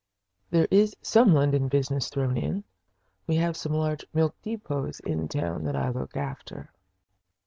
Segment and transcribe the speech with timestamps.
[0.49, 2.63] "There is some London business thrown in.
[3.27, 6.71] We have some large milk depots in town that I look after."